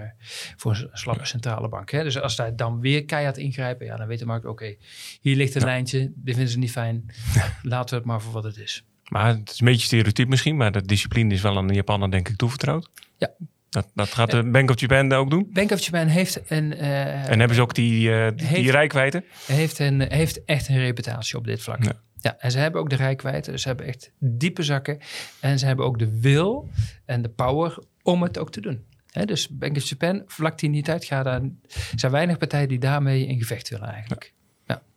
[0.56, 1.90] voor een slappe centrale bank?
[1.90, 2.02] Hè?
[2.02, 4.76] Dus als daar dan weer keihard ingrijpen, ja, dan weet de markt, oké,
[5.20, 5.66] hier ligt een ja.
[5.66, 7.04] lijntje, dit vinden ze niet fijn,
[7.62, 8.84] laten we het maar voor wat het is.
[9.08, 12.10] Maar het is een beetje stereotyp misschien, maar de discipline is wel aan de Japaner
[12.10, 12.90] denk ik toevertrouwd.
[13.16, 13.30] Ja,
[13.74, 15.50] dat, dat gaat de Bank of Japan ook doen?
[15.52, 16.72] Bank of Japan heeft een...
[16.72, 19.24] Uh, en hebben ze ook die, uh, die, heeft, die rijkwijde?
[19.46, 21.84] Heeft, een, heeft echt een reputatie op dit vlak.
[21.84, 21.92] Ja.
[22.24, 22.36] Ja.
[22.38, 23.50] en ze hebben ook de rijkwijde.
[23.50, 24.98] Dus ze hebben echt diepe zakken.
[25.40, 26.70] En ze hebben ook de wil
[27.04, 28.84] en de power om het ook te doen.
[29.10, 31.50] He, dus Bank of Japan, vlak die niet uit, er
[31.94, 34.34] zijn weinig partijen die daarmee in gevecht willen eigenlijk.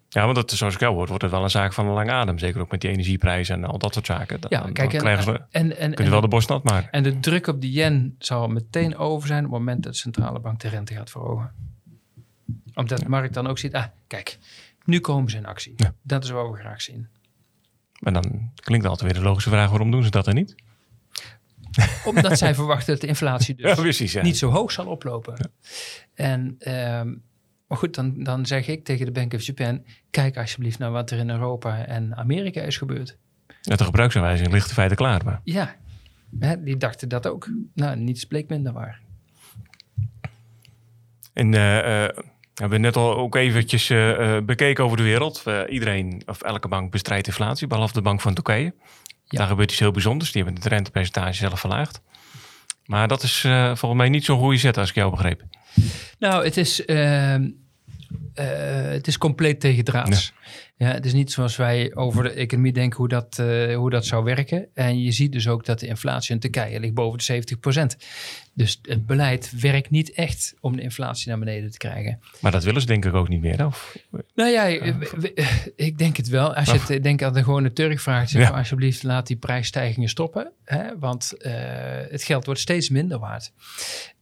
[0.09, 2.11] Ja, want dat, zoals ik jou hoor, wordt het wel een zaak van een lange
[2.11, 2.37] adem.
[2.37, 4.41] Zeker ook met die energieprijzen en al dat soort zaken.
[4.41, 6.91] Dan, ja, kijk, dan ze, en, en, kun je wel de borst nat maken.
[6.91, 9.97] En de druk op de yen zal meteen over zijn op het moment dat de
[9.97, 11.51] centrale bank de rente gaat verhogen.
[12.73, 14.37] Omdat de markt dan ook ziet, ah, kijk,
[14.85, 15.73] nu komen ze in actie.
[15.75, 15.93] Ja.
[16.01, 17.07] Dat is wat we graag zien.
[17.99, 20.55] En dan klinkt altijd weer de logische vraag, waarom doen ze dat dan niet?
[22.05, 24.21] Omdat zij verwachten dat de inflatie dus ja, precies, ja.
[24.21, 25.51] niet zo hoog zal oplopen.
[26.13, 26.55] En
[26.99, 27.23] um,
[27.67, 31.11] maar goed, dan, dan zeg ik tegen de Bank of Japan: kijk alsjeblieft naar wat
[31.11, 33.17] er in Europa en Amerika is gebeurd.
[33.61, 35.25] Ja, de gebruiksaanwijzing ligt de feiten klaar.
[35.25, 35.41] Maar.
[35.43, 35.75] Ja,
[36.39, 37.49] hè, die dachten dat ook.
[37.73, 39.01] Nou, niets bleek minder waar.
[41.33, 42.07] En uh,
[42.57, 45.43] uh, hebben we net al ook eventjes uh, bekeken over de wereld.
[45.69, 48.73] iedereen, of elke bank bestrijdt inflatie, behalve de bank van Turkije.
[49.25, 49.37] Ja.
[49.37, 50.31] Daar gebeurt iets heel bijzonders.
[50.31, 52.01] Die hebben het rentepercentage zelf verlaagd.
[52.85, 53.39] Maar dat is
[53.73, 55.41] volgens mij niet zo'n goede zet als ik jou begreep.
[56.19, 56.85] Nou, het is,
[58.39, 58.45] uh,
[58.87, 60.33] uh, het is compleet tegendraads.
[60.77, 60.87] Ja.
[60.87, 60.93] ja.
[60.93, 64.23] het is niet zoals wij over de economie denken hoe dat, uh, hoe dat zou
[64.23, 64.67] werken.
[64.73, 67.43] En je ziet dus ook dat de inflatie in Turkije ligt boven de
[67.95, 68.05] 70%
[68.53, 72.19] Dus het beleid werkt niet echt om de inflatie naar beneden te krijgen.
[72.41, 73.97] Maar dat willen ze denk ik ook niet meer, of?
[74.35, 74.63] Nou ja,
[75.75, 76.55] ik denk het wel.
[76.55, 78.57] Als je het, denk aan de gewone Turk vraagt, zeg ja.
[78.57, 80.51] alsjeblieft laat die prijsstijgingen stoppen.
[80.63, 80.99] Hè?
[80.99, 81.51] Want uh,
[82.09, 83.51] het geld wordt steeds minder waard.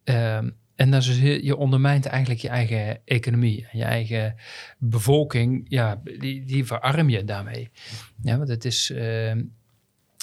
[0.04, 3.68] Ehm, en dat is dus, je ondermijnt eigenlijk je eigen economie.
[3.72, 4.36] Je eigen
[4.78, 7.70] bevolking, ja, die, die verarm je daarmee.
[8.22, 8.90] Ja, want het is...
[8.90, 9.32] Uh,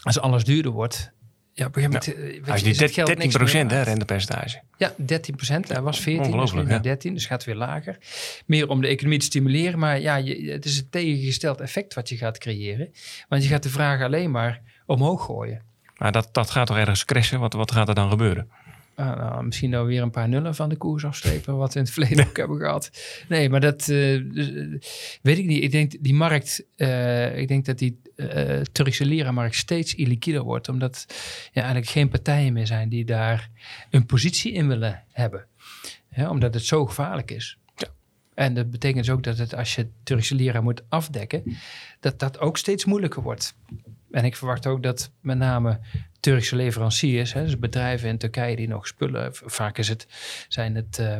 [0.02, 1.12] als alles duurder wordt,
[1.54, 3.36] ja, op een gegeven moment, eh, Als je, je is het die geld 13 niks
[3.36, 4.60] meer procent, hè, rentepercentage.
[4.76, 5.68] Ja, 13 procent.
[5.68, 6.78] Hij was 14, dus nu ja.
[6.78, 7.98] 13, dus gaat weer lager.
[8.46, 12.08] Meer om de economie te stimuleren, maar ja, je, het is een tegengesteld effect wat
[12.08, 12.92] je gaat creëren.
[13.28, 15.62] Want je gaat de vraag alleen maar omhoog gooien.
[15.96, 17.40] Maar dat, dat gaat toch ergens crashen?
[17.40, 18.50] Wat, wat gaat er dan gebeuren?
[19.02, 21.84] Ah, nou, misschien nou weer een paar nullen van de koers afstrepen, wat we in
[21.84, 22.90] het verleden ook hebben gehad.
[23.28, 24.80] Nee, maar dat eh, dus, eh,
[25.22, 25.62] weet ik niet.
[25.62, 28.00] Ik denk die markt, eh, ik denk dat die
[28.72, 31.06] Turkse lira-markt steeds illiquider wordt, omdat
[31.52, 33.50] ja, eigenlijk geen partijen meer zijn die daar
[33.90, 35.46] een positie in willen hebben.
[36.14, 37.58] Ja, omdat het zo gevaarlijk is.
[37.76, 37.88] Ja.
[38.34, 41.56] En dat betekent dus ook dat het, als je Turkse lira moet afdekken,
[42.00, 43.54] dat dat ook steeds moeilijker wordt.
[44.12, 45.78] En ik verwacht ook dat met name
[46.20, 50.06] Turkse leveranciers, hè, dus bedrijven in Turkije die nog spullen, vaak is het,
[50.48, 51.16] zijn het, eh,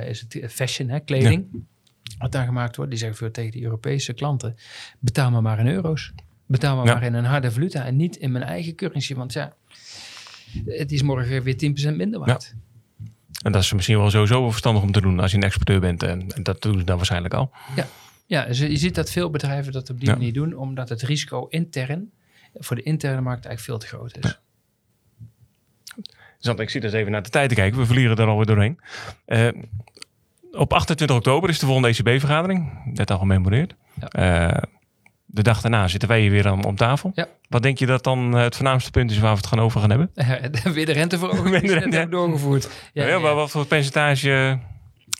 [0.00, 1.46] eh, is het fashion, hè, kleding,
[2.18, 4.56] wat daar gemaakt wordt, die zeggen veel tegen die Europese klanten,
[4.98, 6.12] betaal me maar in euro's.
[6.46, 6.92] Betaal me Ja.
[6.94, 9.54] maar in een harde valuta en niet in mijn eigen currency, want ja,
[10.66, 12.54] het is morgen weer 10% minder waard.
[13.42, 15.80] En dat is misschien wel sowieso wel verstandig om te doen als je een exporteur
[15.80, 16.02] bent.
[16.02, 17.50] En, en dat doen ze dan waarschijnlijk al.
[18.26, 20.14] Ja, dus je ziet dat veel bedrijven dat op die Ja.
[20.14, 22.10] manier doen, omdat het risico intern
[22.54, 24.40] voor de interne markt eigenlijk veel te groot is.
[26.42, 27.78] Dus ik zit eens even naar de tijd te kijken.
[27.78, 28.80] We vliegen er alweer doorheen.
[29.24, 29.48] Eh,
[30.52, 32.82] op 28 oktober is de volgende ECB-vergadering.
[32.84, 33.74] Net al gememoreerd.
[34.08, 34.56] Eh,
[35.24, 37.12] de dag daarna zitten wij hier weer aan, om tafel.
[37.14, 37.26] Ja.
[37.48, 39.80] Wat denk je dat dan eh, het voornaamste punt is waar we het gaan over
[39.80, 40.10] gaan hebben?
[40.74, 42.70] Weer de renteverhoging die de hebben doorgevoerd.
[42.92, 44.58] Ja, maar wat voor percentage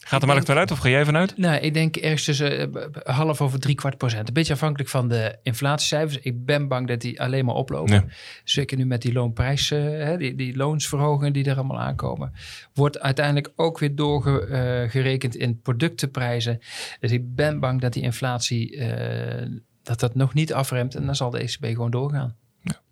[0.05, 0.71] gaat de markt vanuit?
[0.71, 1.37] Of ga jij vanuit?
[1.37, 4.29] Nou, ik denk ergens tussen eh, half over drie kwart procent.
[4.29, 6.19] Een beetje afhankelijk van de inflatiecijfers.
[6.23, 7.95] Ik ben bang dat die alleen maar oplopen.
[7.95, 8.05] Ja.
[8.45, 12.33] Zeker nu met die loonprijzen, hè, die, die loonsverhogingen die er allemaal aankomen.
[12.75, 16.59] Wordt uiteindelijk ook weer doorgerekend in productenprijzen.
[17.01, 19.47] Dus ik ben bang dat die inflatie, eh,
[19.83, 20.95] dat dat nog niet afremt.
[20.95, 22.37] En dan zal de ECB gewoon doorgaan.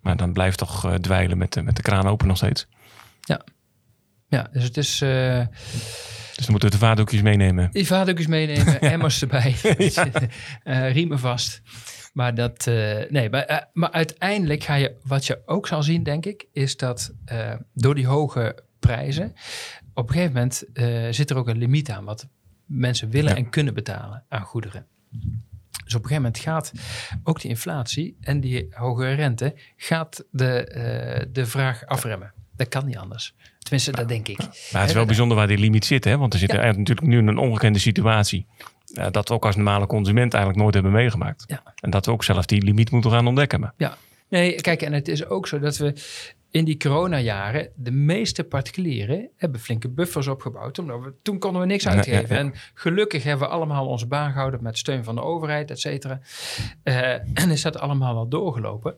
[0.01, 2.66] Maar dan blijft toch eh, dweilen met, de- met de kraan open nog steeds.
[4.29, 5.01] Ja, dus het is...
[5.01, 5.46] eh
[6.40, 7.68] Dus dan moeten we de vaatdoekjes meenemen.
[7.72, 9.57] Je vaatdoekjes meenemen, emmers erbij,
[10.62, 11.62] eh, riemen vast.
[12.12, 16.03] Maar, dat, eh, nee, maar, eh, maar uiteindelijk ga je, wat je ook zal zien,
[16.03, 17.14] denk ik, is dat
[17.74, 19.33] door die hoge prijzen,
[19.94, 20.64] op een gegeven moment
[21.14, 22.29] zit er ook een limiet aan wat
[22.66, 23.37] mensen willen Ja.
[23.37, 24.87] en kunnen betalen aan goederen.
[25.85, 26.72] Dus op een gegeven moment gaat
[27.22, 32.33] ook die inflatie en die hogere rente, gaat de, de vraag afremmen.
[32.57, 33.35] Dat kan niet anders.
[33.62, 34.38] Tenminste, dat denk ik.
[34.38, 36.05] Maar het is wel bijzonder waar die limiet zit.
[36.05, 36.18] Hè?
[36.18, 36.59] Want er zit Ja.
[36.59, 38.46] eigenlijk natuurlijk nu een ongekende situatie.
[38.94, 41.44] eh, dat we ook als normale consument eigenlijk nooit hebben meegemaakt.
[41.46, 41.62] Ja.
[41.81, 43.61] En dat we ook zelf die limiet moeten gaan ontdekken.
[43.61, 43.96] Maar Ja,
[44.29, 45.94] nee, kijk, en het is ook zo dat we
[46.51, 50.79] in die coronajaren, de meeste particulieren hebben flinke buffers opgebouwd.
[50.79, 52.29] Omdat we, toen konden we niks uitgeven.
[52.29, 52.40] ja, ja.
[52.40, 56.20] En gelukkig hebben we allemaal onze baan gehouden met steun van de overheid, et cetera.
[56.83, 58.94] Eh, en is dat allemaal wel doorgelopen.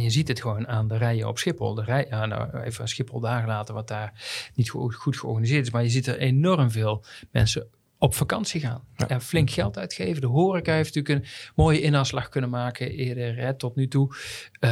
[0.00, 1.74] En je ziet het gewoon aan de rijen op Schiphol.
[1.74, 4.12] De rij, ja, nou, even Schiphol daar gelaten, wat daar
[4.54, 5.72] niet goed, goed georganiseerd is.
[5.72, 8.84] Maar je ziet er enorm veel mensen op vakantie gaan.
[8.96, 9.08] Ja.
[9.08, 10.20] En flink geld uitgeven.
[10.20, 14.14] De horeca heeft natuurlijk een mooie inhaalslag kunnen maken eerder, hè, tot nu toe.
[14.60, 14.70] Eh,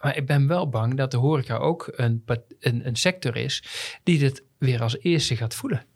[0.00, 2.24] maar ik ben wel bang dat de horeca ook een,
[2.60, 3.64] een, een sector is
[4.02, 5.86] die dit weer als eerste gaat voelen.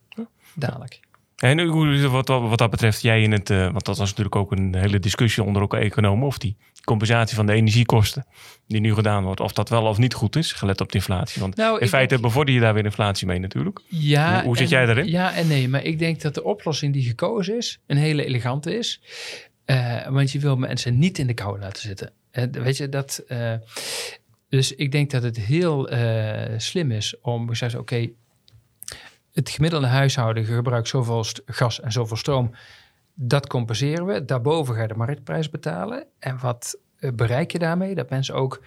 [0.54, 1.00] Dadelijk.
[1.38, 4.52] En hoe wat, wat, dat betreft, jij in het, eh, want dat was natuurlijk ook
[4.52, 8.26] een hele discussie onder ook economen, of die compensatie van de energiekosten
[8.66, 11.40] die nu gedaan wordt, of dat wel of niet goed is, gelet op de inflatie.
[11.40, 13.80] Want Nou, in feite denk- bevorder je daar weer inflatie mee natuurlijk.
[13.88, 15.08] Ja, Hoe- hoe zit en- jij daarin?
[15.08, 18.78] Ja en nee, maar ik denk dat de oplossing die gekozen is, een hele elegante
[18.78, 19.00] is.
[19.64, 22.12] Eh, want je wil mensen niet in de kou laten zitten.
[22.30, 23.24] Eh, weet je, dat...
[24.48, 25.88] dus ik denk dat het heel
[26.56, 28.08] slim is om gezegd, oké,
[29.38, 32.50] het gemiddelde huishouden gebruikt zoveel gas en zoveel stroom.
[33.14, 34.24] Dat compenseren we.
[34.24, 36.06] Daarboven ga je de marktprijs betalen.
[36.18, 37.94] En wat eh, bereik je daarmee?
[37.94, 38.62] Dat mensen ook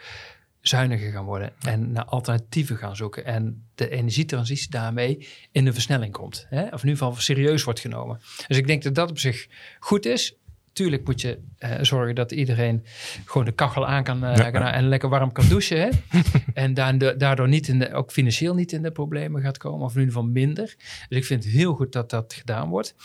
[0.62, 3.26] zuiniger gaan worden en naar alternatieven gaan zoeken.
[3.26, 6.46] En de energietransitie daarmee in de versnelling komt.
[6.50, 6.64] Hè?
[6.64, 8.20] Of in ieder geval serieus wordt genomen.
[8.48, 9.48] Dus ik denk dat dat op zich
[9.80, 10.36] goed is.
[10.82, 12.86] Tuurlijk moet je eh, zorgen dat iedereen
[13.26, 14.50] gewoon de kachel aan kan Ja.
[14.52, 15.78] kan- en lekker warm kan douchen.
[15.78, 15.90] Hè?
[16.64, 19.86] en daardoor, daardoor niet in de, ook financieel niet in de problemen gaat komen.
[19.86, 20.76] Of in ieder geval minder.
[21.10, 22.96] Dus ik vind het heel goed dat dat gedaan wordt.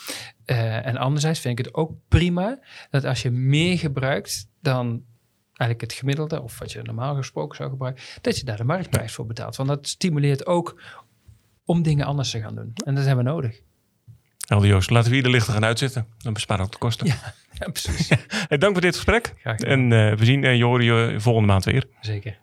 [0.45, 2.59] Eh, en anderzijds vind ik het ook prima
[2.91, 5.03] dat als je meer gebruikt dan
[5.53, 9.12] eigenlijk het gemiddelde, of wat je normaal gesproken zou gebruiken, dat je daar de marktprijs
[9.12, 9.57] voor betaalt.
[9.57, 10.83] Want dat stimuleert ook
[11.65, 12.73] om dingen anders te gaan doen.
[12.85, 13.61] En dat hebben we nodig.
[14.47, 16.07] Helder Joost, laten we hier de lichten gaan uitzetten.
[16.19, 17.07] Dan besparen we ook de kosten.
[17.07, 18.09] Ja, ja precies.
[18.59, 19.35] Dank voor dit gesprek.
[19.43, 21.85] En eh, we zien horen je volgende maand weer.
[22.01, 22.39] Zeker.